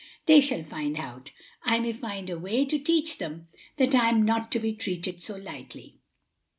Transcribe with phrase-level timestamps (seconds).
[0.25, 1.29] They shall find out.
[1.61, 5.21] I may find a way to teach them that I am not to be treated
[5.21, 5.99] so lightly."